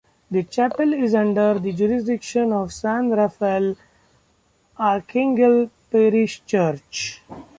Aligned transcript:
The 0.31 0.41
chapel 0.41 0.93
is 0.95 1.13
under 1.13 1.59
the 1.59 1.73
jurisdiction 1.73 2.51
of 2.53 2.73
San 2.73 3.11
Rafael 3.11 3.75
Archangel 4.79 5.69
Parish 5.91 6.43
Church. 6.47 7.21